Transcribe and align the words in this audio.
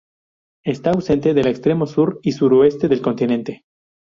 Está 0.65 0.89
ausente 0.89 1.35
del 1.35 1.45
extremo 1.45 1.85
sur 1.85 2.19
y 2.23 2.31
suroeste 2.31 2.87
del 2.87 3.03
continente. 3.03 3.65